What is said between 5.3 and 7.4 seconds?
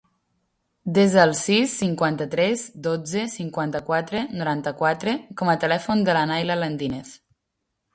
com a telèfon de la Nayla Lendinez.